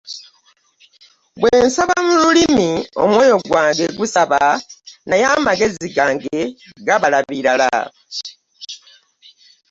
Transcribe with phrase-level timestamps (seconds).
[1.39, 2.69] Bwe nsaba mu lulimi,
[3.03, 4.39] omwoyo wange gusaba,
[5.07, 6.39] naye amagezi gange
[6.81, 7.71] egabala bibala.